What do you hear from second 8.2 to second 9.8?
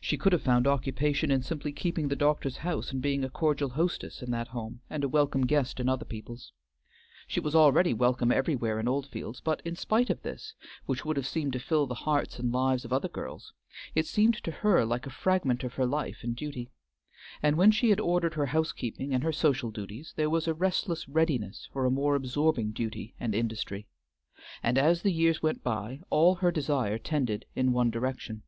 everywhere in Oldfields, but in